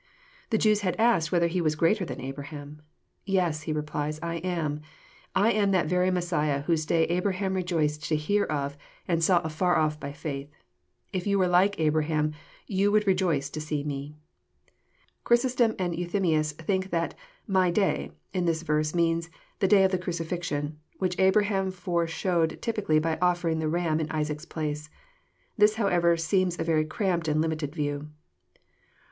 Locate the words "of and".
8.45-9.23